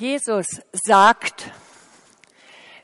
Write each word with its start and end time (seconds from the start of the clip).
Jesus 0.00 0.46
sagt, 0.72 1.50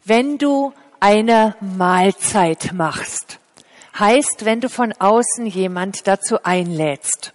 wenn 0.04 0.37
du 0.37 0.75
eine 1.01 1.57
Mahlzeit 1.62 2.75
machst, 2.75 3.38
heißt, 3.99 4.45
wenn 4.45 4.61
du 4.61 4.69
von 4.69 4.92
außen 4.92 5.47
jemand 5.47 6.06
dazu 6.06 6.44
einlädst, 6.44 7.33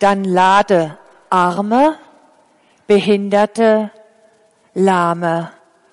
dann 0.00 0.24
lade 0.24 0.98
Arme, 1.30 2.00
Behinderte, 2.88 3.92
Lahme 4.74 5.52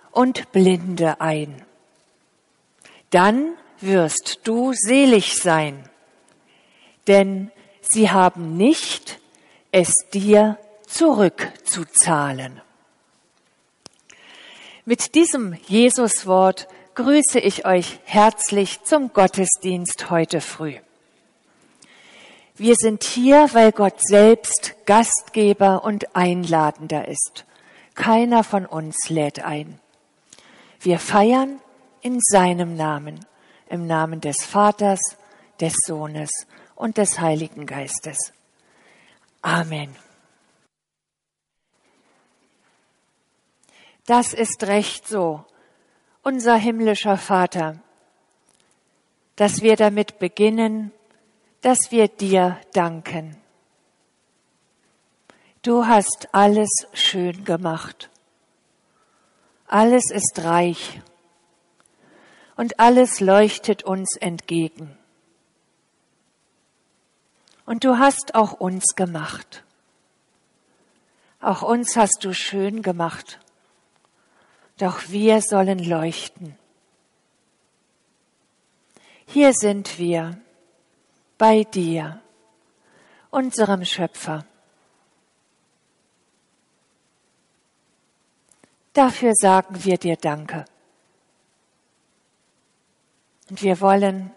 und 0.10 0.52
Blinde 0.52 1.22
ein. 1.22 1.64
Dann 3.12 3.54
wirst 3.80 4.40
du 4.44 4.74
selig 4.74 5.36
sein, 5.36 5.88
denn 7.06 7.52
sie 7.82 8.10
haben 8.10 8.58
nicht 8.58 9.20
es 9.72 9.92
dir 10.12 10.58
zurückzuzahlen. 10.88 12.62
Mit 14.86 15.16
diesem 15.16 15.58
Jesuswort 15.68 16.68
grüße 16.96 17.40
ich 17.40 17.66
euch 17.66 18.00
herzlich 18.06 18.84
zum 18.84 19.12
Gottesdienst 19.12 20.10
heute 20.10 20.42
früh. 20.42 20.76
Wir 22.56 22.76
sind 22.76 23.04
hier, 23.04 23.50
weil 23.52 23.72
Gott 23.74 24.00
selbst 24.00 24.76
Gastgeber 24.86 25.84
und 25.84 26.16
Einladender 26.16 27.08
ist. 27.08 27.46
Keiner 27.96 28.44
von 28.44 28.66
uns 28.66 29.10
lädt 29.10 29.44
ein. 29.44 29.80
Wir 30.80 31.00
feiern 31.00 31.60
in 32.02 32.20
seinem 32.22 32.76
Namen, 32.76 33.26
im 33.70 33.88
Namen 33.88 34.22
des 34.22 34.46
Vaters, 34.46 35.02
des 35.60 35.74
Sohnes 35.86 36.30
und 36.76 36.98
des 36.98 37.20
Heiligen 37.20 37.66
Geistes. 37.66 38.32
Amen. 39.42 40.05
Das 44.06 44.34
ist 44.34 44.64
recht 44.66 45.08
so, 45.08 45.44
unser 46.22 46.56
himmlischer 46.56 47.18
Vater, 47.18 47.80
dass 49.36 49.62
wir 49.62 49.76
damit 49.76 50.20
beginnen, 50.20 50.92
dass 51.62 51.92
wir 51.92 52.08
dir 52.08 52.60
danken. 52.74 53.36
Du 55.64 55.88
hast 55.88 56.30
alles 56.34 56.70
schön 56.94 57.46
gemacht. 57.46 58.12
Alles 59.66 60.12
ist 60.12 60.44
reich 60.44 61.02
und 62.56 62.80
alles 62.80 63.20
leuchtet 63.22 63.82
uns 63.82 64.18
entgegen. 64.18 64.96
Und 67.66 67.84
du 67.84 67.98
hast 67.98 68.36
auch 68.36 68.54
uns 68.54 68.96
gemacht. 68.96 69.64
Auch 71.42 71.64
uns 71.64 71.96
hast 71.96 72.24
du 72.24 72.34
schön 72.34 72.84
gemacht 72.84 73.40
doch 74.78 75.10
wir 75.10 75.42
sollen 75.42 75.80
leuchten. 75.80 76.58
Hier 79.28 79.54
sind 79.54 79.98
wir 79.98 80.40
bei 81.38 81.64
dir, 81.64 82.22
unserem 83.32 83.84
Schöpfer. 83.86 84.46
Dafür 88.94 89.34
sagen 89.36 89.84
wir 89.84 89.98
dir 89.98 90.16
Danke. 90.16 90.66
Und 93.50 93.62
wir 93.62 93.82
wollen 93.82 94.32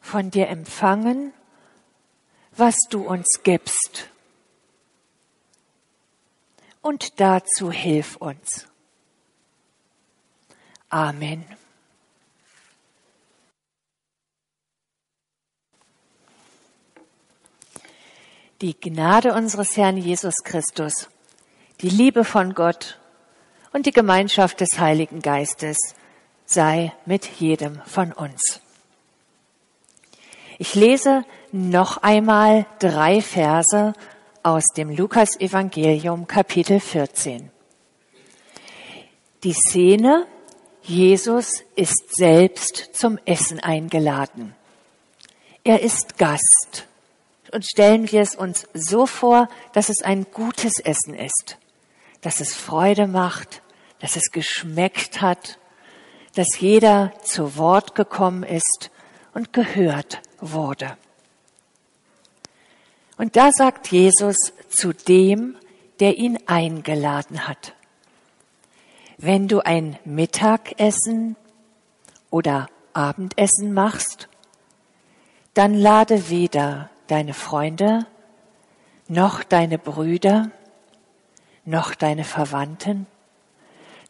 von 0.00 0.30
dir 0.30 0.48
empfangen, 0.48 1.32
was 2.52 2.76
du 2.88 3.06
uns 3.06 3.40
gibst. 3.42 4.08
Und 6.80 7.20
dazu 7.20 7.70
hilf 7.70 8.16
uns. 8.16 8.66
Amen. 10.94 11.44
Die 18.60 18.78
Gnade 18.78 19.34
unseres 19.34 19.76
Herrn 19.76 19.96
Jesus 19.96 20.44
Christus, 20.44 21.08
die 21.80 21.88
Liebe 21.88 22.22
von 22.22 22.54
Gott 22.54 23.00
und 23.72 23.86
die 23.86 23.90
Gemeinschaft 23.90 24.60
des 24.60 24.78
Heiligen 24.78 25.18
Geistes 25.20 25.78
sei 26.46 26.92
mit 27.06 27.26
jedem 27.40 27.82
von 27.86 28.12
uns. 28.12 28.60
Ich 30.58 30.76
lese 30.76 31.24
noch 31.50 32.04
einmal 32.04 32.66
drei 32.78 33.20
Verse 33.20 33.94
aus 34.44 34.66
dem 34.76 34.90
Lukas 34.90 35.40
Evangelium 35.40 36.28
Kapitel 36.28 36.78
14. 36.78 37.50
Die 39.42 39.54
Szene 39.54 40.28
Jesus 40.86 41.64
ist 41.76 42.14
selbst 42.14 42.90
zum 42.92 43.18
Essen 43.24 43.58
eingeladen. 43.58 44.54
Er 45.64 45.80
ist 45.80 46.18
Gast. 46.18 46.86
Und 47.52 47.64
stellen 47.64 48.10
wir 48.12 48.20
es 48.20 48.34
uns 48.34 48.66
so 48.74 49.06
vor, 49.06 49.48
dass 49.72 49.88
es 49.88 50.02
ein 50.02 50.26
gutes 50.32 50.80
Essen 50.80 51.14
ist, 51.14 51.56
dass 52.20 52.40
es 52.40 52.54
Freude 52.54 53.06
macht, 53.06 53.62
dass 54.00 54.16
es 54.16 54.30
geschmeckt 54.30 55.22
hat, 55.22 55.58
dass 56.34 56.58
jeder 56.58 57.12
zu 57.22 57.56
Wort 57.56 57.94
gekommen 57.94 58.42
ist 58.42 58.90
und 59.32 59.54
gehört 59.54 60.20
wurde. 60.40 60.98
Und 63.16 63.36
da 63.36 63.52
sagt 63.52 63.90
Jesus 63.90 64.36
zu 64.68 64.92
dem, 64.92 65.56
der 66.00 66.18
ihn 66.18 66.38
eingeladen 66.46 67.48
hat. 67.48 67.74
Wenn 69.16 69.48
du 69.48 69.60
ein 69.60 69.98
Mittagessen 70.04 71.36
oder 72.30 72.68
Abendessen 72.92 73.72
machst, 73.72 74.28
dann 75.54 75.74
lade 75.74 76.30
weder 76.30 76.90
deine 77.06 77.34
Freunde, 77.34 78.06
noch 79.06 79.44
deine 79.44 79.78
Brüder, 79.78 80.50
noch 81.64 81.94
deine 81.94 82.24
Verwandten, 82.24 83.06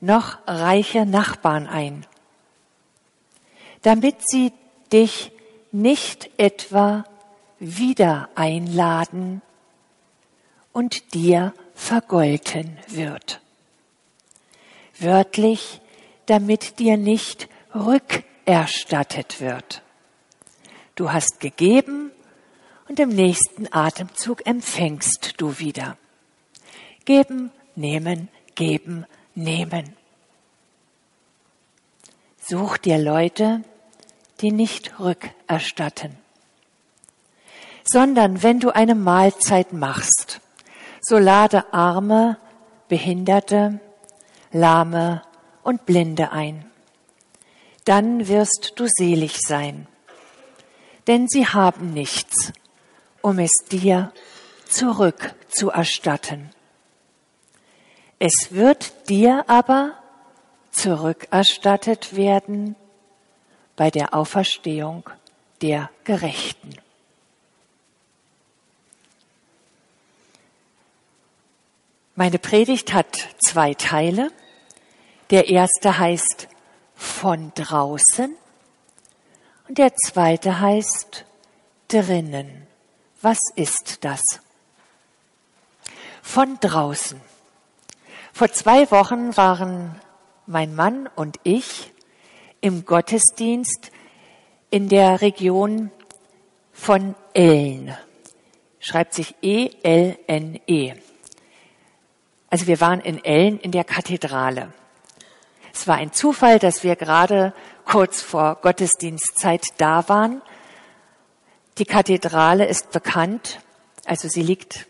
noch 0.01 0.39
reiche 0.47 1.05
Nachbarn 1.05 1.67
ein, 1.67 2.07
damit 3.83 4.17
sie 4.27 4.53
dich 4.93 5.33
nicht 5.71 6.31
etwa 6.39 7.05
wieder 7.59 8.29
einladen 8.35 9.43
und 10.73 11.15
dir 11.15 11.53
vergolten 11.75 12.79
wird 12.89 13.44
wörtlich, 14.99 15.81
damit 16.27 16.79
dir 16.79 16.97
nicht 16.97 17.49
rückerstattet 17.75 19.41
wird. 19.41 19.83
Du 20.95 21.13
hast 21.13 21.41
gegeben 21.41 22.13
und 22.89 23.01
im 23.01 23.09
nächsten 23.09 23.67
Atemzug 23.73 24.47
empfängst 24.47 25.35
du 25.39 25.59
wieder. 25.59 25.97
Geben, 27.05 27.51
nehmen, 27.75 28.29
geben, 28.55 29.07
nehmen. 29.35 29.97
Such 32.39 32.79
dir 32.79 32.99
Leute, 32.99 33.63
die 34.41 34.53
nicht 34.53 35.01
rückerstatten, 35.01 36.17
sondern 37.85 38.43
wenn 38.43 38.61
du 38.61 38.71
eine 38.71 38.95
Mahlzeit 38.95 39.73
machst, 39.73 40.41
so 41.01 41.19
lade 41.19 41.73
Arme, 41.73 42.39
Behinderte, 42.89 43.81
Lahme 44.55 45.23
und 45.65 45.85
Blinde 45.85 46.31
ein. 46.31 46.65
Dann 47.85 48.29
wirst 48.29 48.73
du 48.77 48.87
selig 48.87 49.41
sein, 49.47 49.87
denn 51.09 51.29
sie 51.29 51.47
haben 51.47 51.93
nichts, 51.93 52.53
um 53.21 53.39
es 53.41 53.53
dir 53.71 54.13
zurückzuerstatten. 54.69 56.51
Es 58.19 58.53
wird 58.53 59.09
dir 59.09 59.45
aber 59.49 59.99
zurückerstattet 60.71 62.17
werden 62.17 62.77
bei 63.77 63.91
der 63.91 64.15
Auferstehung 64.15 65.11
der 65.63 65.91
Gerechten. 66.05 66.71
Meine 72.17 72.39
Predigt 72.39 72.93
hat 72.93 73.29
zwei 73.45 73.75
Teile. 73.75 74.31
Der 75.35 75.49
erste 75.49 75.99
heißt 75.99 76.47
von 76.95 77.51
draußen 77.57 78.37
und 79.67 79.79
der 79.79 79.93
zweite 79.97 80.61
heißt 80.61 81.25
drinnen. 81.89 82.69
Was 83.21 83.41
ist 83.57 84.05
das? 84.05 84.21
Von 86.23 86.59
draußen. 86.61 87.21
Vor 88.33 88.53
zwei 88.53 88.89
Wochen 88.93 89.37
waren 89.37 90.01
mein 90.47 90.73
Mann 90.73 91.11
und 91.17 91.41
ich 91.43 91.93
im 92.61 92.85
Gottesdienst 92.85 93.91
in 94.71 94.89
der 94.89 95.21
Region 95.21 95.91
von 96.73 97.17
Eln. 97.33 97.93
Schreibt 98.79 99.15
sich 99.15 99.35
E-L-N-E. 99.43 100.93
-E. 100.93 100.97
Also 102.51 102.69
wir 102.69 102.81
waren 102.81 103.01
in 103.01 103.25
Ellen 103.25 103.59
in 103.59 103.73
der 103.73 103.83
Kathedrale. 103.83 104.73
Es 105.75 105.89
war 105.89 105.97
ein 105.97 106.13
Zufall, 106.13 106.61
dass 106.61 106.85
wir 106.85 106.95
gerade 106.95 107.53
kurz 107.85 108.23
vor 108.23 108.59
Gottesdienstzeit 108.63 109.65
da 109.77 110.09
waren. 110.09 110.41
Die 111.79 111.85
Kathedrale 111.85 112.65
ist 112.65 112.93
bekannt, 112.93 113.59
also 114.07 114.29
sie 114.29 114.43
liegt 114.43 114.87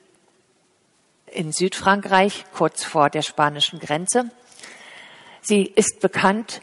in 1.27 1.53
Südfrankreich, 1.53 2.45
kurz 2.53 2.85
vor 2.85 3.09
der 3.09 3.23
spanischen 3.23 3.81
Grenze. 3.81 4.31
Sie 5.41 5.63
ist 5.65 6.01
bekannt, 6.01 6.61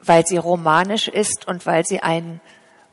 weil 0.00 0.26
sie 0.26 0.36
romanisch 0.36 1.06
ist 1.06 1.46
und 1.46 1.64
weil 1.64 1.86
sie 1.86 2.00
einen 2.00 2.40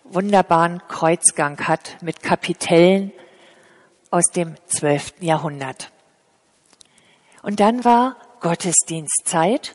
wunderbaren 0.03 0.81
Kreuzgang 0.87 1.67
hat 1.67 1.97
mit 2.01 2.21
Kapitellen 2.21 3.11
aus 4.11 4.25
dem 4.25 4.55
zwölften 4.67 5.25
Jahrhundert. 5.25 5.91
Und 7.41 7.59
dann 7.59 7.83
war 7.83 8.15
Gottesdienstzeit 8.41 9.73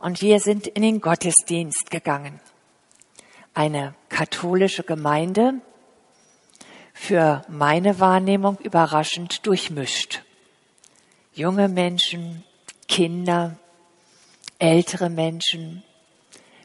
und 0.00 0.20
wir 0.20 0.40
sind 0.40 0.66
in 0.66 0.82
den 0.82 1.00
Gottesdienst 1.00 1.90
gegangen. 1.90 2.40
Eine 3.54 3.94
katholische 4.08 4.82
Gemeinde, 4.82 5.60
für 7.00 7.42
meine 7.48 7.98
Wahrnehmung 7.98 8.58
überraschend 8.58 9.46
durchmischt. 9.46 10.22
Junge 11.32 11.68
Menschen, 11.68 12.44
Kinder, 12.88 13.56
ältere 14.58 15.08
Menschen, 15.08 15.82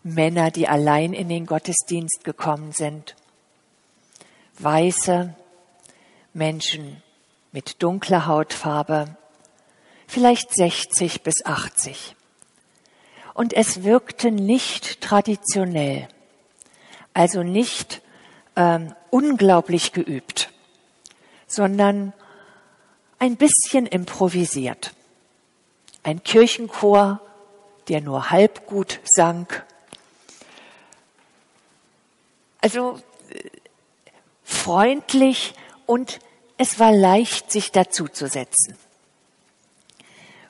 Männer, 0.04 0.52
die 0.52 0.68
allein 0.68 1.14
in 1.14 1.30
den 1.30 1.46
Gottesdienst 1.46 2.26
gekommen 2.26 2.74
sind, 2.74 3.16
weiße 4.60 5.34
Menschen 6.34 7.02
mit 7.54 7.82
dunkler 7.82 8.28
Hautfarbe, 8.28 9.16
vielleicht 10.08 10.54
60 10.54 11.24
bis 11.24 11.46
80. 11.46 12.16
Und 13.36 13.52
es 13.52 13.84
wirkte 13.84 14.32
nicht 14.32 15.02
traditionell, 15.02 16.08
also 17.14 17.44
nicht 17.44 18.02
ähm, 18.56 18.96
unglaublich 19.12 19.92
geübt, 19.92 20.54
sondern 21.46 22.14
ein 23.20 23.36
bisschen 23.36 23.88
improvisiert. 23.88 24.94
Ein 26.02 26.24
Kirchenchor, 26.24 27.20
der 27.90 28.00
nur 28.00 28.32
halb 28.32 28.68
gut 28.68 29.02
sang. 29.04 29.48
Also 32.62 33.02
äh, 33.32 33.50
freundlich 34.46 35.56
und 35.86 36.20
es 36.58 36.80
war 36.80 36.94
leicht, 36.94 37.52
sich 37.52 37.74
dazuzusetzen. 37.74 38.78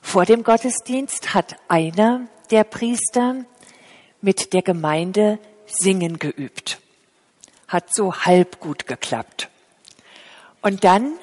Vor 0.06 0.24
dem 0.24 0.44
Gottesdienst 0.44 1.34
hat 1.34 1.58
einer 1.68 2.28
der 2.52 2.64
Priester 2.64 3.44
mit 4.22 4.54
der 4.54 4.62
Gemeinde 4.62 5.40
Singen 5.66 6.20
geübt. 6.20 6.80
Hat 7.68 7.94
so 7.94 8.14
halb 8.14 8.60
gut 8.60 8.86
geklappt. 8.86 9.50
Und 10.62 10.84
dann 10.84 11.18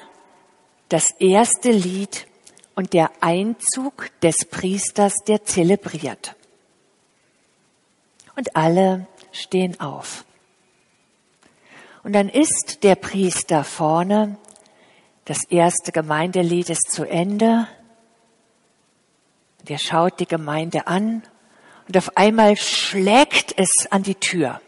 das 0.89 1.11
erste 1.11 1.71
Lied 1.71 2.27
und 2.75 2.91
der 2.93 3.09
Einzug 3.21 4.11
des 4.21 4.45
Priesters, 4.51 5.13
der 5.27 5.45
zelebriert. 5.45 6.35
Und 8.35 8.55
alle 8.55 9.07
stehen 9.31 9.79
auf. 9.79 10.25
Und 12.03 12.13
dann 12.13 12.27
ist 12.27 12.83
der 12.83 12.95
Priester 12.95 13.63
vorne, 13.63 14.37
das 15.23 15.45
erste 15.45 15.93
Gemeindelied 15.93 16.69
ist 16.69 16.91
zu 16.91 17.05
Ende, 17.09 17.67
der 19.63 19.77
schaut 19.77 20.19
die 20.19 20.27
Gemeinde 20.27 20.87
an 20.87 21.23
und 21.87 21.97
auf 21.97 22.17
einmal 22.17 22.55
schlägt 22.57 23.57
es 23.57 23.87
an 23.89 24.03
die 24.03 24.15
Tür. 24.15 24.61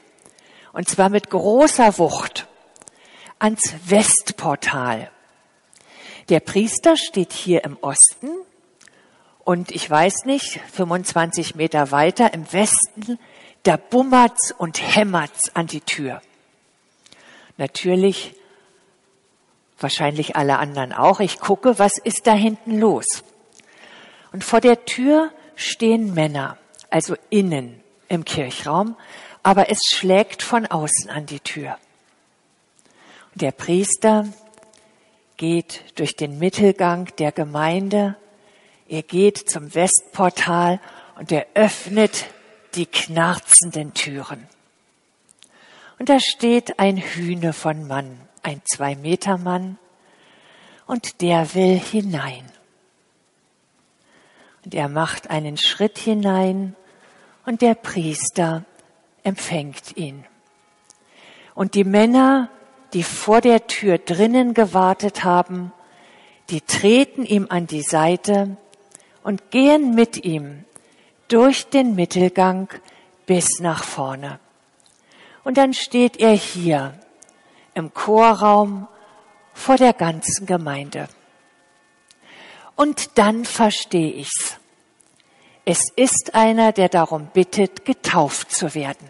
Und 0.74 0.89
zwar 0.89 1.09
mit 1.09 1.30
großer 1.30 1.97
Wucht 1.97 2.47
ans 3.39 3.74
Westportal. 3.86 5.09
Der 6.30 6.39
Priester 6.39 6.97
steht 6.97 7.33
hier 7.33 7.63
im 7.63 7.77
Osten 7.81 8.30
und 9.44 9.71
ich 9.71 9.89
weiß 9.89 10.25
nicht, 10.25 10.59
25 10.74 11.56
Meter 11.56 11.91
weiter 11.91 12.33
im 12.33 12.51
Westen, 12.51 13.19
da 13.63 13.77
bummert's 13.77 14.51
und 14.57 14.81
hämmert's 14.81 15.56
an 15.56 15.68
die 15.68 15.81
Tür. 15.81 16.21
Natürlich, 17.57 18.33
wahrscheinlich 19.80 20.36
alle 20.36 20.57
anderen 20.57 20.94
auch. 20.94 21.19
Ich 21.19 21.39
gucke, 21.39 21.80
was 21.80 21.98
ist 21.98 22.27
da 22.27 22.33
hinten 22.33 22.80
los? 22.80 23.24
Und 24.35 24.43
vor 24.43 24.59
der 24.59 24.83
Tür 24.83 25.31
stehen 25.55 26.13
Männer, 26.13 26.57
also 26.89 27.15
innen 27.29 27.81
im 28.09 28.25
Kirchraum, 28.25 28.97
aber 29.43 29.69
es 29.69 29.79
schlägt 29.93 30.43
von 30.43 30.65
außen 30.65 31.09
an 31.09 31.25
die 31.25 31.39
Tür. 31.39 31.77
Und 33.31 33.41
der 33.41 33.53
Priester 33.53 34.27
geht 35.37 35.83
durch 35.97 36.17
den 36.17 36.37
Mittelgang 36.37 37.07
der 37.17 37.31
Gemeinde, 37.31 38.17
er 38.89 39.03
geht 39.03 39.49
zum 39.49 39.73
Westportal 39.73 40.81
und 41.17 41.31
er 41.31 41.47
öffnet 41.53 42.25
die 42.73 42.88
knarzenden 42.88 43.93
Türen. 43.93 44.49
Und 45.97 46.09
da 46.09 46.19
steht 46.19 46.77
ein 46.77 46.97
Hühne 46.97 47.53
von 47.53 47.88
Mann, 47.88 48.19
ein 48.43 48.61
Zwei-Meter-Mann, 48.65 49.77
und 50.88 51.21
der 51.21 51.55
will 51.55 51.79
hinein. 51.79 52.51
Und 54.65 54.75
er 54.75 54.89
macht 54.89 55.29
einen 55.29 55.57
Schritt 55.57 55.97
hinein 55.97 56.75
und 57.45 57.62
der 57.62 57.75
Priester 57.75 58.65
empfängt 59.23 59.95
ihn. 59.95 60.25
Und 61.53 61.75
die 61.75 61.83
Männer 61.85 62.50
die 62.95 63.03
vor 63.03 63.41
der 63.41 63.67
Tür 63.67 63.97
drinnen 63.97 64.53
gewartet 64.53 65.25
haben, 65.25 65.73
die 66.50 66.62
treten 66.62 67.25
ihm 67.25 67.47
an 67.50 67.67
die 67.67 67.81
Seite 67.81 68.56
und 69.21 69.51
gehen 69.51 69.95
mit 69.95 70.23
ihm 70.23 70.63
durch 71.27 71.67
den 71.67 71.94
Mittelgang 71.95 72.69
bis 73.25 73.59
nach 73.59 73.83
vorne. 73.83 74.39
Und 75.44 75.57
dann 75.57 75.73
steht 75.73 76.21
er 76.21 76.31
hier 76.31 76.94
im 77.73 77.94
Chorraum 77.94 78.88
vor 79.53 79.75
der 79.75 79.91
ganzen 79.91 80.45
Gemeinde. 80.45 81.09
Und 82.75 83.18
dann 83.18 83.45
verstehe 83.45 84.12
ich's. 84.12 84.57
Es 85.65 85.82
ist 85.96 86.36
einer, 86.36 86.72
der 86.72 86.89
darum 86.89 87.27
bittet, 87.27 87.86
getauft 87.86 88.51
zu 88.51 88.75
werden. 88.75 89.10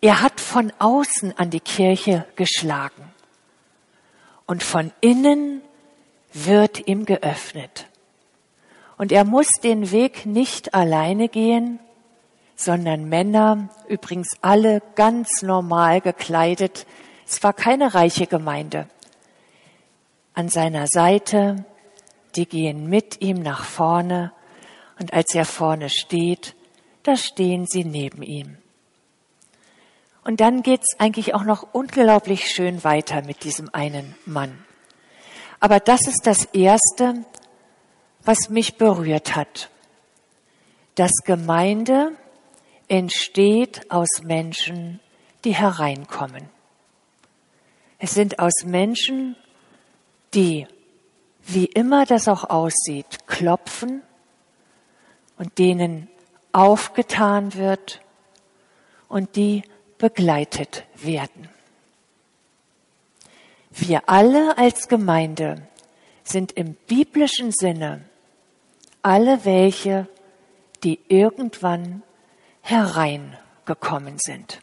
Er 0.00 0.22
hat 0.22 0.40
von 0.40 0.72
außen 0.78 1.36
an 1.36 1.50
die 1.50 1.60
Kirche 1.60 2.24
geschlagen 2.36 3.12
und 4.46 4.62
von 4.62 4.92
innen 5.00 5.60
wird 6.32 6.86
ihm 6.86 7.04
geöffnet. 7.04 7.86
Und 8.96 9.12
er 9.12 9.24
muss 9.24 9.48
den 9.62 9.90
Weg 9.90 10.24
nicht 10.24 10.74
alleine 10.74 11.28
gehen, 11.28 11.80
sondern 12.56 13.08
Männer, 13.08 13.68
übrigens 13.88 14.36
alle 14.40 14.82
ganz 14.94 15.42
normal 15.42 16.00
gekleidet, 16.00 16.86
es 17.26 17.42
war 17.42 17.52
keine 17.52 17.94
reiche 17.94 18.26
Gemeinde, 18.26 18.88
an 20.38 20.48
seiner 20.48 20.86
Seite, 20.86 21.64
die 22.36 22.46
gehen 22.46 22.88
mit 22.88 23.20
ihm 23.20 23.42
nach 23.42 23.64
vorne 23.64 24.30
und 25.00 25.12
als 25.12 25.34
er 25.34 25.44
vorne 25.44 25.90
steht, 25.90 26.54
da 27.02 27.16
stehen 27.16 27.66
sie 27.66 27.84
neben 27.84 28.22
ihm. 28.22 28.56
Und 30.22 30.40
dann 30.40 30.62
geht's 30.62 30.94
eigentlich 31.00 31.34
auch 31.34 31.42
noch 31.42 31.74
unglaublich 31.74 32.52
schön 32.52 32.84
weiter 32.84 33.22
mit 33.22 33.42
diesem 33.42 33.74
einen 33.74 34.14
Mann. 34.26 34.64
Aber 35.58 35.80
das 35.80 36.06
ist 36.06 36.24
das 36.24 36.44
Erste, 36.44 37.24
was 38.22 38.48
mich 38.48 38.76
berührt 38.76 39.34
hat. 39.34 39.70
Das 40.94 41.10
Gemeinde 41.24 42.12
entsteht 42.86 43.90
aus 43.90 44.22
Menschen, 44.22 45.00
die 45.44 45.56
hereinkommen. 45.56 46.48
Es 47.98 48.14
sind 48.14 48.38
aus 48.38 48.64
Menschen, 48.64 49.34
die, 50.34 50.66
wie 51.44 51.66
immer 51.66 52.04
das 52.04 52.28
auch 52.28 52.44
aussieht, 52.44 53.26
klopfen 53.26 54.02
und 55.38 55.58
denen 55.58 56.08
aufgetan 56.52 57.54
wird 57.54 58.00
und 59.08 59.36
die 59.36 59.62
begleitet 59.98 60.84
werden. 60.94 61.48
Wir 63.70 64.08
alle 64.08 64.58
als 64.58 64.88
Gemeinde 64.88 65.62
sind 66.24 66.52
im 66.52 66.74
biblischen 66.74 67.52
Sinne 67.52 68.04
alle 69.02 69.44
welche, 69.44 70.06
die 70.82 71.00
irgendwann 71.08 72.02
hereingekommen 72.60 74.18
sind. 74.18 74.60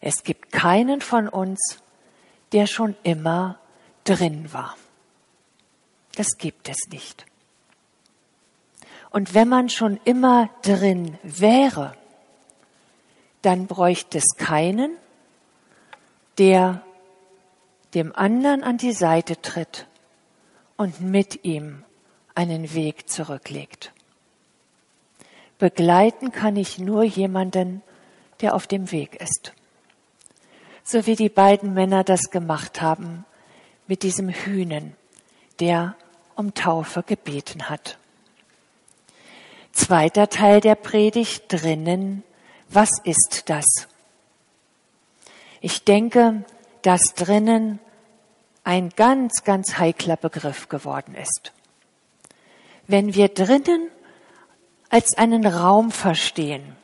Es 0.00 0.22
gibt 0.24 0.52
keinen 0.52 1.00
von 1.00 1.28
uns, 1.28 1.82
der 2.52 2.66
schon 2.66 2.96
immer 3.02 3.58
drin 4.08 4.52
war. 4.52 4.76
Das 6.14 6.38
gibt 6.38 6.68
es 6.68 6.88
nicht. 6.90 7.26
Und 9.10 9.34
wenn 9.34 9.48
man 9.48 9.68
schon 9.68 10.00
immer 10.04 10.50
drin 10.62 11.18
wäre, 11.22 11.94
dann 13.42 13.66
bräuchte 13.66 14.18
es 14.18 14.36
keinen, 14.36 14.96
der 16.38 16.82
dem 17.94 18.14
anderen 18.14 18.62
an 18.62 18.78
die 18.78 18.92
Seite 18.92 19.40
tritt 19.40 19.86
und 20.76 21.00
mit 21.00 21.44
ihm 21.44 21.84
einen 22.34 22.74
Weg 22.74 23.08
zurücklegt. 23.08 23.92
Begleiten 25.58 26.32
kann 26.32 26.56
ich 26.56 26.78
nur 26.78 27.02
jemanden, 27.04 27.82
der 28.40 28.54
auf 28.54 28.66
dem 28.66 28.90
Weg 28.92 29.16
ist. 29.20 29.52
So 30.84 31.06
wie 31.06 31.16
die 31.16 31.30
beiden 31.30 31.72
Männer 31.72 32.04
das 32.04 32.30
gemacht 32.30 32.82
haben 32.82 33.24
mit 33.86 34.02
diesem 34.02 34.28
Hühnen, 34.28 34.96
der 35.60 35.96
um 36.34 36.54
Taufe 36.54 37.02
gebeten 37.02 37.68
hat. 37.68 37.98
Zweiter 39.72 40.28
Teil 40.28 40.60
der 40.60 40.74
Predigt 40.74 41.44
drinnen. 41.48 42.22
Was 42.68 42.90
ist 43.04 43.44
das? 43.46 43.64
Ich 45.60 45.84
denke, 45.84 46.44
dass 46.82 47.14
drinnen 47.14 47.78
ein 48.64 48.90
ganz, 48.90 49.44
ganz 49.44 49.78
heikler 49.78 50.16
Begriff 50.16 50.68
geworden 50.68 51.14
ist. 51.14 51.52
Wenn 52.86 53.14
wir 53.14 53.28
drinnen 53.28 53.90
als 54.88 55.16
einen 55.16 55.46
Raum 55.46 55.90
verstehen, 55.90 56.76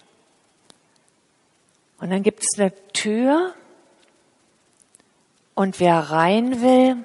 und 1.99 2.11
dann 2.11 2.25
gibt 2.25 2.43
es 2.43 2.59
eine 2.59 2.73
Tür, 2.89 3.55
und 5.55 5.81
wer 5.81 6.11
rein 6.11 6.63
will, 6.63 7.05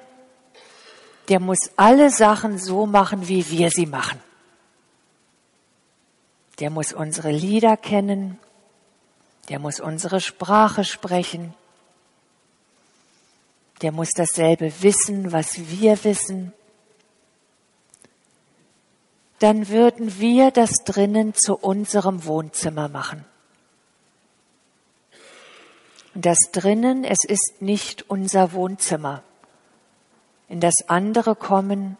der 1.28 1.40
muss 1.40 1.70
alle 1.76 2.10
Sachen 2.10 2.58
so 2.58 2.86
machen, 2.86 3.28
wie 3.28 3.48
wir 3.50 3.70
sie 3.70 3.86
machen. 3.86 4.20
Der 6.58 6.70
muss 6.70 6.92
unsere 6.92 7.30
Lieder 7.30 7.76
kennen, 7.76 8.38
der 9.48 9.58
muss 9.58 9.80
unsere 9.80 10.20
Sprache 10.20 10.84
sprechen, 10.84 11.54
der 13.82 13.92
muss 13.92 14.10
dasselbe 14.10 14.72
wissen, 14.82 15.32
was 15.32 15.70
wir 15.70 16.02
wissen. 16.02 16.52
Dann 19.38 19.68
würden 19.68 20.18
wir 20.18 20.50
das 20.50 20.72
drinnen 20.84 21.32
zu 21.34 21.54
unserem 21.54 22.24
Wohnzimmer 22.24 22.88
machen. 22.88 23.24
Das 26.20 26.38
drinnen, 26.50 27.04
es 27.04 27.18
ist 27.24 27.58
nicht 27.60 28.10
unser 28.10 28.52
Wohnzimmer, 28.52 29.22
in 30.48 30.58
das 30.58 30.74
andere 30.88 31.36
kommen 31.36 31.96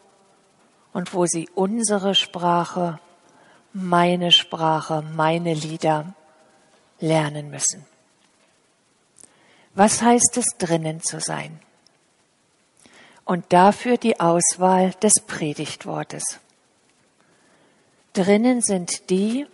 und 0.92 1.14
wo 1.14 1.26
sie 1.26 1.48
unsere 1.54 2.16
Sprache, 2.16 2.98
meine 3.72 4.32
Sprache, 4.32 5.04
meine 5.14 5.54
Lieder 5.54 6.14
lernen 6.98 7.48
müssen. 7.48 7.87
Was 9.76 10.02
heißt 10.02 10.37
es 10.37 10.46
drinnen 10.58 11.00
zu 11.00 11.20
sein? 11.20 11.60
Und 13.25 13.44
dafür 13.52 13.98
die 13.98 14.18
Auswahl 14.18 14.94
des 15.00 15.20
Predigtwortes. 15.28 16.40
Drinnen 18.14 18.62
sind 18.62 19.10
die, 19.10 19.46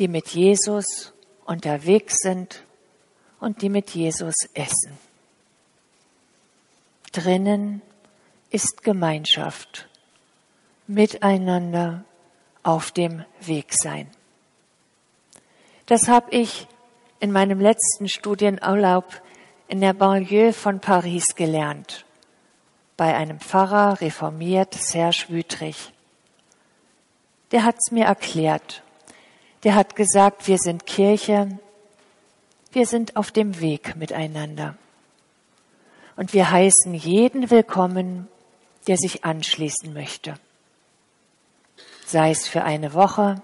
die 0.00 0.08
mit 0.08 0.30
Jesus 0.30 1.12
unterwegs 1.44 2.16
sind 2.20 2.64
und 3.44 3.60
die 3.60 3.68
mit 3.68 3.90
Jesus 3.90 4.34
essen. 4.54 4.98
Drinnen 7.12 7.82
ist 8.50 8.82
Gemeinschaft, 8.82 9.86
miteinander 10.86 12.04
auf 12.62 12.90
dem 12.90 13.24
Weg 13.40 13.74
sein. 13.74 14.10
Das 15.84 16.08
habe 16.08 16.30
ich 16.30 16.66
in 17.20 17.32
meinem 17.32 17.60
letzten 17.60 18.08
Studienurlaub 18.08 19.20
in 19.68 19.82
der 19.82 19.92
Banlieue 19.92 20.54
von 20.54 20.80
Paris 20.80 21.34
gelernt, 21.36 22.06
bei 22.96 23.14
einem 23.14 23.40
Pfarrer, 23.40 24.00
reformiert, 24.00 24.72
Serge 24.72 25.26
Wütrich. 25.28 25.92
Der 27.50 27.64
hat 27.64 27.76
es 27.76 27.92
mir 27.92 28.06
erklärt. 28.06 28.82
Der 29.64 29.74
hat 29.74 29.96
gesagt, 29.96 30.48
wir 30.48 30.58
sind 30.58 30.86
Kirche, 30.86 31.58
wir 32.74 32.86
sind 32.86 33.16
auf 33.16 33.30
dem 33.30 33.60
Weg 33.60 33.96
miteinander. 33.96 34.76
Und 36.16 36.32
wir 36.32 36.50
heißen 36.50 36.94
jeden 36.94 37.50
willkommen, 37.50 38.28
der 38.86 38.96
sich 38.96 39.24
anschließen 39.24 39.92
möchte. 39.92 40.34
Sei 42.06 42.30
es 42.30 42.46
für 42.46 42.62
eine 42.64 42.94
Woche, 42.94 43.42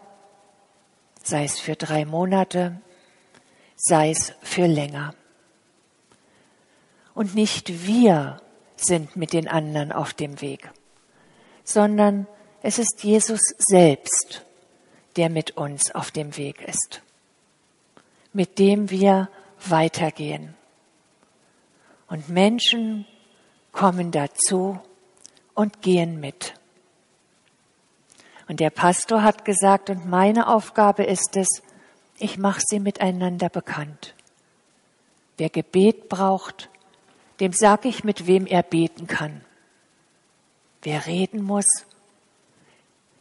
sei 1.22 1.44
es 1.44 1.58
für 1.58 1.76
drei 1.76 2.04
Monate, 2.04 2.80
sei 3.76 4.10
es 4.10 4.34
für 4.42 4.66
länger. 4.66 5.14
Und 7.14 7.34
nicht 7.34 7.86
wir 7.86 8.40
sind 8.76 9.16
mit 9.16 9.32
den 9.32 9.48
anderen 9.48 9.92
auf 9.92 10.14
dem 10.14 10.40
Weg, 10.40 10.70
sondern 11.64 12.26
es 12.62 12.78
ist 12.78 13.02
Jesus 13.02 13.40
selbst, 13.58 14.44
der 15.16 15.30
mit 15.30 15.56
uns 15.56 15.94
auf 15.94 16.10
dem 16.10 16.36
Weg 16.36 16.62
ist 16.62 17.02
mit 18.32 18.58
dem 18.58 18.90
wir 18.90 19.28
weitergehen. 19.66 20.54
Und 22.08 22.28
Menschen 22.28 23.06
kommen 23.72 24.10
dazu 24.10 24.78
und 25.54 25.82
gehen 25.82 26.20
mit. 26.20 26.54
Und 28.48 28.60
der 28.60 28.70
Pastor 28.70 29.22
hat 29.22 29.44
gesagt, 29.44 29.90
und 29.90 30.06
meine 30.06 30.48
Aufgabe 30.48 31.04
ist 31.04 31.36
es, 31.36 31.62
ich 32.18 32.36
mache 32.36 32.60
sie 32.64 32.80
miteinander 32.80 33.48
bekannt. 33.48 34.14
Wer 35.38 35.50
Gebet 35.50 36.08
braucht, 36.08 36.68
dem 37.38 37.52
sage 37.52 37.88
ich, 37.88 38.04
mit 38.04 38.26
wem 38.26 38.46
er 38.46 38.62
beten 38.62 39.06
kann. 39.06 39.42
Wer 40.82 41.06
reden 41.06 41.42
muss, 41.42 41.86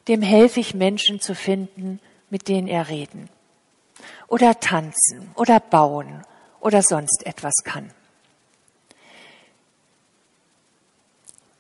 dem 0.08 0.22
helfe 0.22 0.60
ich 0.60 0.74
Menschen 0.74 1.22
zu 1.22 1.36
finden, 1.36 2.00
mit 2.30 2.48
denen 2.48 2.68
er 2.68 2.90
reden 2.90 3.30
oder 4.30 4.60
tanzen 4.60 5.32
oder 5.36 5.60
bauen 5.60 6.24
oder 6.60 6.82
sonst 6.82 7.26
etwas 7.26 7.56
kann. 7.64 7.92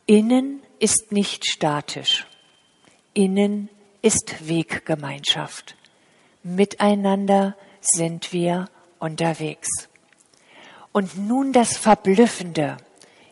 Innen 0.05 0.61
ist 0.79 1.11
nicht 1.11 1.45
statisch. 1.45 2.25
Innen 3.13 3.69
ist 4.01 4.47
Weggemeinschaft. 4.47 5.75
Miteinander 6.41 7.55
sind 7.81 8.33
wir 8.33 8.69
unterwegs. 8.97 9.67
Und 10.91 11.17
nun 11.17 11.53
das 11.53 11.77
Verblüffende 11.77 12.77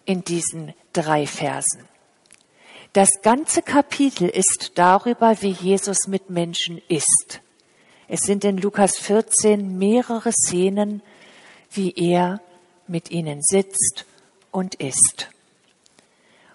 in 0.05 0.23
diesen 0.23 0.73
drei 0.93 1.25
Versen. 1.25 1.87
Das 2.93 3.09
ganze 3.21 3.61
Kapitel 3.61 4.29
ist 4.29 4.73
darüber, 4.75 5.41
wie 5.41 5.51
Jesus 5.51 6.07
mit 6.07 6.29
Menschen 6.29 6.81
ist. 6.87 7.41
Es 8.07 8.21
sind 8.21 8.45
in 8.45 8.57
Lukas 8.57 8.97
14 8.97 9.77
mehrere 9.77 10.31
Szenen, 10.31 11.01
wie 11.71 11.91
er 11.91 12.41
mit 12.87 13.11
ihnen 13.11 13.41
sitzt 13.41 14.05
und 14.51 14.75
isst. 14.75 15.29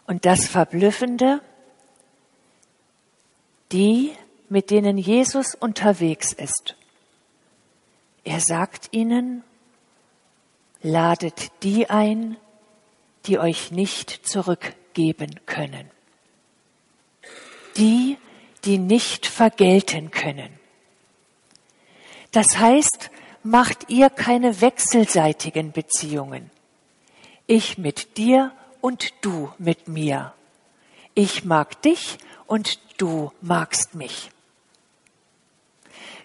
Und 0.06 0.25
das 0.25 0.47
Verblüffende, 0.47 1.40
die, 3.71 4.12
mit 4.49 4.71
denen 4.71 4.97
Jesus 4.97 5.54
unterwegs 5.54 6.32
ist, 6.32 6.76
er 8.25 8.40
sagt 8.40 8.88
ihnen, 8.92 9.44
ladet 10.80 11.50
die 11.62 11.90
ein, 11.90 12.37
die 13.26 13.38
euch 13.38 13.71
nicht 13.71 14.26
zurückgeben 14.26 15.40
können. 15.47 15.90
Die, 17.76 18.16
die 18.64 18.78
nicht 18.78 19.26
vergelten 19.26 20.11
können. 20.11 20.62
Das 22.33 22.59
heißt, 22.59 23.11
macht 23.43 23.89
ihr 23.89 24.11
keine 24.11 24.61
wechselseitigen 24.61 25.73
Beziehungen. 25.73 26.51
Ich 27.47 27.79
mit 27.79 28.17
dir 28.17 28.53
und 28.81 29.12
du 29.21 29.51
mit 29.59 29.89
mir. 29.89 30.33
Ich 31.15 31.45
mag 31.45 31.81
dich 31.83 32.19
und 32.47 32.79
du 32.97 33.33
magst 33.41 33.95
mich. 33.95 34.31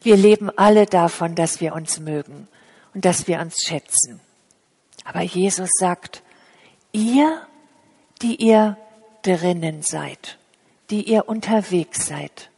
Wir 0.02 0.16
leben 0.16 0.50
alle 0.58 0.86
davon, 0.86 1.36
dass 1.36 1.60
wir 1.60 1.74
uns 1.74 2.00
mögen 2.00 2.48
und 2.94 3.04
dass 3.04 3.28
wir 3.28 3.40
uns 3.40 3.58
schätzen. 3.66 4.22
Aber 5.04 5.22
Jesus 5.22 5.70
sagt, 5.78 6.22
ihr, 6.92 7.42
die 8.22 8.36
ihr 8.36 8.78
drinnen 9.24 9.82
seid, 9.82 10.38
die 10.90 11.04
ihr 11.04 11.28
unterwegs 11.28 12.06
seid, 12.06 12.50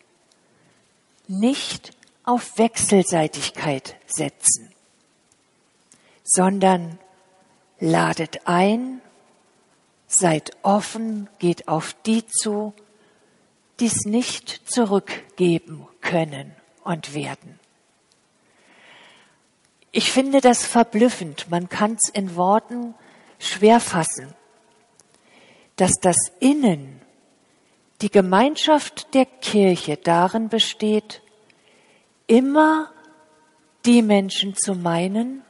nicht 1.28 1.92
auf 2.30 2.60
Wechselseitigkeit 2.60 3.96
setzen, 4.06 4.72
sondern 6.24 7.00
ladet 7.80 8.42
ein 8.46 9.02
Seid 10.06 10.52
offen, 10.64 11.28
geht 11.40 11.68
auf 11.68 11.96
die 12.06 12.26
zu, 12.26 12.74
die 13.80 13.88
es 13.88 14.06
nicht 14.06 14.62
zurückgeben 14.66 15.88
können 16.02 16.56
und 16.84 17.14
werden. 17.14 17.60
Ich 19.92 20.12
finde 20.12 20.42
das 20.42 20.66
verblüffend. 20.66 21.50
Man 21.50 21.68
kann 21.70 21.94
es 21.94 22.10
in 22.12 22.36
Worten 22.36 22.96
schwer 23.38 23.80
fassen, 23.80 24.36
dass 25.76 25.94
das 26.02 26.18
Innen, 26.40 27.02
die 28.02 28.12
Gemeinschaft 28.12 29.14
der 29.14 29.26
Kirche 29.26 29.98
darin 29.98 30.50
besteht, 30.50 31.22
immer 32.30 32.92
die 33.86 34.02
Menschen 34.02 34.56
zu 34.56 34.76
meinen, 34.76 35.42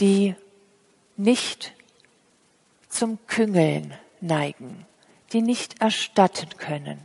die 0.00 0.34
nicht 1.16 1.74
zum 2.88 3.18
Küngeln 3.26 3.92
neigen, 4.20 4.86
die 5.32 5.42
nicht 5.42 5.80
erstatten 5.80 6.48
können. 6.56 6.98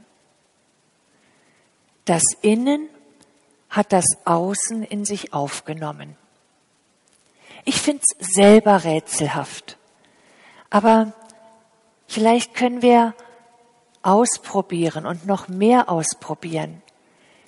Das 2.05 2.23
Innen 2.41 2.89
hat 3.69 3.91
das 3.91 4.05
Außen 4.25 4.83
in 4.83 5.03
sich 5.03 5.33
aufgenommen. 5.33 6.15
Ich 7.65 7.81
finde 7.81 8.03
es 8.03 8.35
selber 8.35 8.83
rätselhaft, 8.83 9.77
aber 10.69 11.13
vielleicht 12.07 12.53
können 12.53 12.81
wir 12.81 13.13
ausprobieren 14.03 15.05
und 15.05 15.25
noch 15.25 15.47
mehr 15.47 15.89
ausprobieren. 15.89 16.82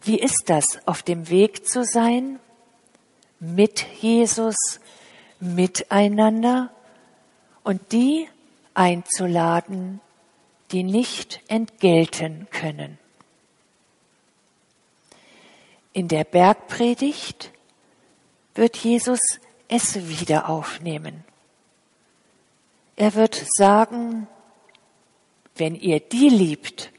Wie 0.05 0.19
ist 0.19 0.43
das, 0.45 0.65
auf 0.85 1.03
dem 1.03 1.29
Weg 1.29 1.67
zu 1.67 1.83
sein, 1.83 2.39
mit 3.39 3.85
Jesus, 4.01 4.55
miteinander 5.39 6.71
und 7.63 7.91
die 7.91 8.27
einzuladen, 8.73 10.01
die 10.71 10.83
nicht 10.83 11.41
entgelten 11.47 12.47
können. 12.51 12.97
In 15.93 16.07
der 16.07 16.23
Bergpredigt 16.23 17.51
wird 18.53 18.75
Jesus 18.77 19.19
es 19.67 20.07
wieder 20.07 20.49
aufnehmen. 20.49 21.23
Er 22.95 23.13
wird 23.15 23.45
sagen, 23.57 24.27
wenn 25.55 25.75
ihr 25.75 25.99
die 25.99 26.29
liebt, 26.29 26.91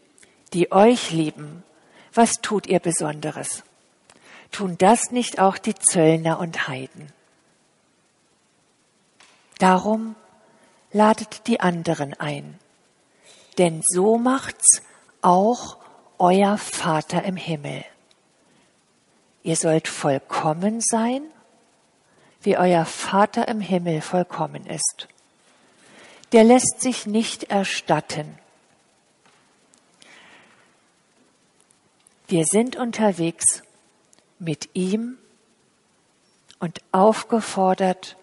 die 0.53 0.73
euch 0.73 1.11
lieben, 1.11 1.63
was 2.17 2.33
tut 2.43 2.67
ihr 2.67 2.81
Besonderes? 2.81 3.63
Tun 4.53 4.77
das 4.79 5.11
nicht 5.11 5.39
auch 5.39 5.59
die 5.59 5.75
Zöllner 5.75 6.39
und 6.39 6.69
Heiden? 6.69 7.13
Darum 9.59 10.15
ladet 10.93 11.47
die 11.47 11.61
anderen 11.61 12.15
ein, 12.15 12.59
denn 13.59 13.83
so 13.85 14.19
macht's 14.19 14.83
auch 15.23 15.79
euer 16.19 16.59
Vater 16.59 17.25
im 17.25 17.37
Himmel. 17.37 17.85
Ihr 19.43 19.57
sollt 19.57 19.89
vollkommen 19.89 20.81
sein, 20.81 21.23
wie 22.43 22.57
euer 22.57 22.85
Vater 22.85 23.49
im 23.49 23.61
Himmel 23.61 24.01
vollkommen 24.01 24.67
ist. 24.67 25.09
Der 26.33 26.45
lässt 26.45 26.81
sich 26.81 27.07
nicht 27.07 27.45
erstatten. 27.45 28.39
Wir 32.29 32.45
sind 32.45 32.75
unterwegs 32.75 33.63
mit 34.41 34.71
ihm 34.75 35.17
und 36.59 36.81
aufgefordert, 36.91 38.17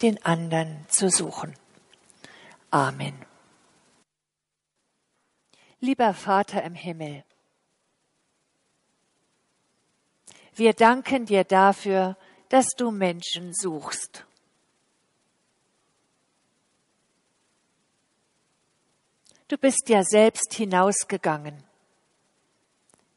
den 0.00 0.24
anderen 0.24 0.86
zu 0.88 1.10
suchen. 1.10 1.54
Amen. 2.70 3.14
Lieber 5.80 6.14
Vater 6.14 6.62
im 6.62 6.76
Himmel, 6.76 7.24
wir 10.54 10.72
danken 10.72 11.26
dir 11.26 11.42
dafür, 11.42 12.16
dass 12.48 12.68
du 12.76 12.92
Menschen 12.92 13.52
suchst. 13.54 14.24
Du 19.48 19.58
bist 19.58 19.88
ja 19.88 20.04
selbst 20.04 20.54
hinausgegangen 20.54 21.64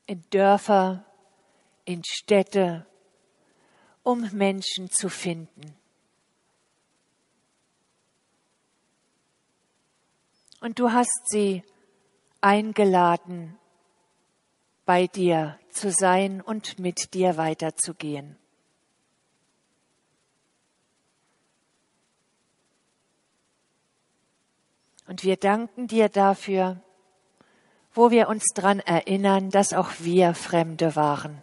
in 0.08 0.24
Dörfer, 0.30 1.06
in 1.86 2.02
Städte, 2.04 2.86
um 4.04 4.30
Menschen 4.32 4.89
zu 4.89 5.10
finden. 5.10 5.76
Und 10.60 10.80
du 10.80 10.91
hast 10.91 11.30
sie 11.30 11.63
eingeladen, 12.41 13.58
bei 14.86 15.08
dir 15.08 15.60
zu 15.70 15.91
sein 15.91 16.41
und 16.41 16.80
mit 16.80 17.13
dir 17.13 17.36
weiterzugehen. 17.36 18.38
Und 25.08 25.24
wir 25.24 25.38
danken 25.38 25.88
dir 25.88 26.10
dafür, 26.10 26.82
wo 27.98 28.12
wir 28.12 28.30
uns 28.30 28.46
daran 28.54 28.80
erinnern, 28.80 29.50
dass 29.50 29.74
auch 29.74 29.90
wir 30.00 30.36
Fremde 30.36 30.96
waren. 30.96 31.42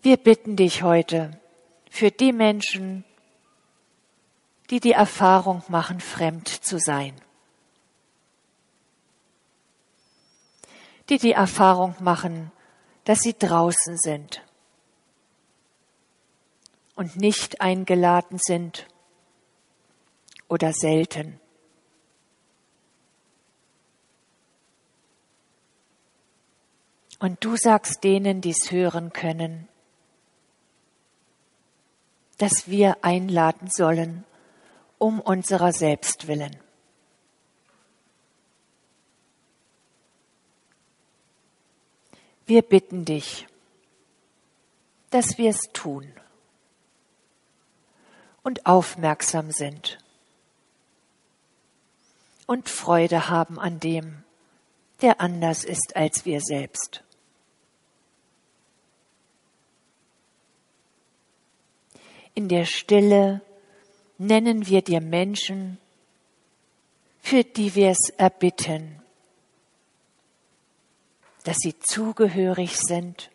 Wir 0.00 0.16
bitten 0.16 0.54
dich 0.54 0.84
heute, 0.84 1.40
für 1.90 2.12
die 2.12 2.32
Menschen, 2.32 3.04
die 4.70 4.78
die 4.78 4.92
Erfahrung 4.92 5.62
machen, 5.68 6.00
fremd 6.00 6.48
zu 6.48 6.78
sein. 6.78 7.14
Die 11.08 11.18
die 11.18 11.32
Erfahrung 11.32 11.96
machen, 11.98 12.52
dass 13.04 13.20
sie 13.20 13.36
draußen 13.36 13.98
sind 13.98 14.40
und 16.94 17.16
nicht 17.16 17.60
eingeladen 17.60 18.38
sind 18.40 18.86
oder 20.52 20.74
selten. 20.74 21.40
Und 27.18 27.42
du 27.42 27.56
sagst 27.56 28.04
denen, 28.04 28.42
die 28.42 28.50
es 28.50 28.70
hören 28.70 29.14
können, 29.14 29.66
dass 32.36 32.68
wir 32.68 33.02
einladen 33.02 33.70
sollen, 33.70 34.26
um 34.98 35.20
unserer 35.20 35.72
selbst 35.72 36.28
willen. 36.28 36.54
Wir 42.44 42.60
bitten 42.60 43.06
dich, 43.06 43.46
dass 45.08 45.38
wir 45.38 45.48
es 45.48 45.60
tun 45.72 46.12
und 48.42 48.66
aufmerksam 48.66 49.50
sind 49.50 50.01
und 52.46 52.68
Freude 52.68 53.28
haben 53.28 53.58
an 53.58 53.80
dem, 53.80 54.24
der 55.00 55.20
anders 55.20 55.64
ist 55.64 55.96
als 55.96 56.24
wir 56.24 56.40
selbst. 56.40 57.02
In 62.34 62.48
der 62.48 62.64
Stille 62.64 63.42
nennen 64.18 64.66
wir 64.66 64.82
dir 64.82 65.00
Menschen, 65.00 65.78
für 67.20 67.44
die 67.44 67.74
wir 67.74 67.90
es 67.90 68.08
erbitten, 68.16 69.02
dass 71.44 71.58
sie 71.58 71.78
zugehörig 71.78 72.78
sind, 72.78 73.30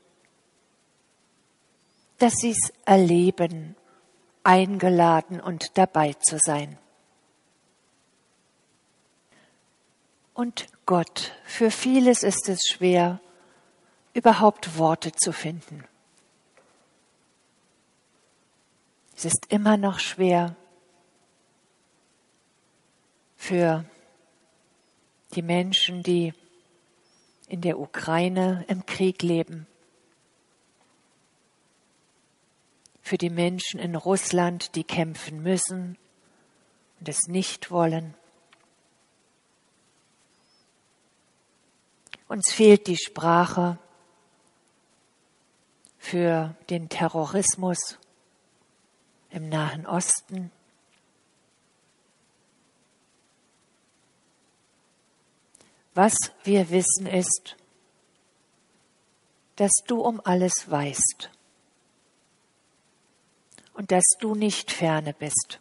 dass 2.17 2.33
sie 2.35 2.51
es 2.51 2.73
erleben, 2.85 3.75
eingeladen 4.43 5.39
und 5.39 5.77
dabei 5.77 6.13
zu 6.13 6.37
sein. 6.39 6.77
Und 10.37 10.67
Gott, 10.85 11.33
für 11.45 11.71
vieles 11.71 12.21
ist 12.21 12.47
es 12.47 12.67
schwer, 12.69 13.19
überhaupt 14.13 14.77
Worte 14.77 15.11
zu 15.11 15.31
finden. 15.31 15.83
Es 19.15 19.25
ist 19.25 19.47
immer 19.49 19.77
noch 19.77 19.97
schwer 19.97 20.55
für 23.35 23.83
die 25.33 25.41
Menschen, 25.41 26.03
die 26.03 26.35
in 27.47 27.61
der 27.61 27.79
Ukraine 27.79 28.63
im 28.67 28.85
Krieg 28.85 29.23
leben, 29.23 29.65
für 33.01 33.17
die 33.17 33.31
Menschen 33.31 33.79
in 33.79 33.95
Russland, 33.95 34.75
die 34.75 34.83
kämpfen 34.83 35.41
müssen 35.41 35.97
und 36.99 37.09
es 37.09 37.23
nicht 37.25 37.71
wollen. 37.71 38.13
Uns 42.27 42.51
fehlt 42.51 42.87
die 42.87 42.97
Sprache 42.97 43.77
für 45.97 46.55
den 46.69 46.89
Terrorismus 46.89 47.97
im 49.29 49.49
Nahen 49.49 49.85
Osten. 49.85 50.51
Was 55.93 56.15
wir 56.43 56.69
wissen 56.69 57.07
ist, 57.07 57.55
dass 59.55 59.71
du 59.87 60.01
um 60.01 60.21
alles 60.23 60.69
weißt 60.69 61.31
und 63.73 63.91
dass 63.91 64.05
du 64.19 64.35
nicht 64.35 64.71
ferne 64.71 65.13
bist. 65.13 65.59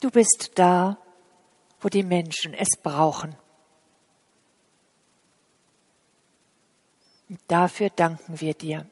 Du 0.00 0.10
bist 0.10 0.52
da, 0.54 0.98
wo 1.80 1.88
die 1.88 2.04
Menschen 2.04 2.54
es 2.54 2.76
brauchen. 2.80 3.36
Dafür 7.48 7.90
danken 7.90 8.40
wir 8.40 8.54
dir. 8.54 8.86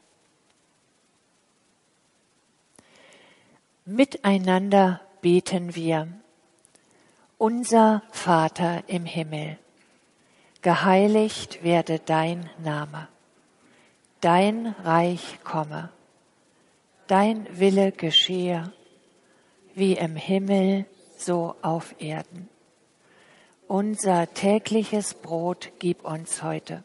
Miteinander 3.84 5.00
beten 5.20 5.74
wir. 5.74 6.08
Unser 7.38 8.02
Vater 8.10 8.84
im 8.86 9.04
Himmel, 9.04 9.58
geheiligt 10.62 11.62
werde 11.62 11.98
dein 11.98 12.48
Name, 12.62 13.08
dein 14.20 14.66
Reich 14.84 15.42
komme, 15.42 15.90
dein 17.06 17.46
Wille 17.58 17.92
geschehe, 17.92 18.72
wie 19.74 19.94
im 19.94 20.16
Himmel, 20.16 20.86
so 21.16 21.56
auf 21.62 21.94
Erden. 22.00 22.48
Unser 23.68 24.32
tägliches 24.34 25.14
Brot 25.14 25.72
gib 25.78 26.04
uns 26.04 26.42
heute 26.42 26.84